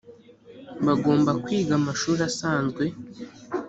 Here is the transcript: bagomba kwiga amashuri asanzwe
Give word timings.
bagomba 0.85 1.31
kwiga 1.43 1.73
amashuri 1.79 2.21
asanzwe 2.29 2.83